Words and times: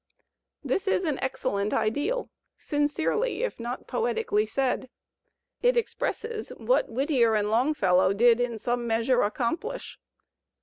This 0.63 0.87
is 0.87 1.03
an 1.03 1.19
excellent 1.19 1.75
ideal, 1.75 2.31
sincerely 2.57 3.43
if 3.43 3.59
not 3.59 3.85
poetically 3.85 4.47
said. 4.47 4.89
It 5.61 5.77
expresses 5.77 6.49
what 6.57 6.89
Whittier 6.89 7.35
and 7.35 7.51
Longfellow 7.51 8.11
did 8.13 8.39
in 8.39 8.57
some 8.57 8.87
measure 8.87 9.21
accomplish. 9.21 9.99